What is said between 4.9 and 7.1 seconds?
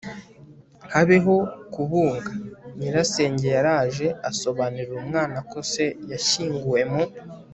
umwana ko se yashyinguwe mu